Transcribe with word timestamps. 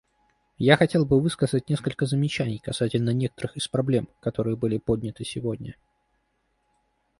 Я 0.57 0.77
хотел 0.77 1.05
бы 1.05 1.21
высказать 1.21 1.69
несколько 1.69 2.07
замечаний 2.07 2.57
касательно 2.57 3.11
некоторых 3.11 3.55
из 3.55 3.67
проблем, 3.67 4.09
которые 4.19 4.55
были 4.57 4.79
подняты 4.79 5.23
сегодня. 5.25 5.75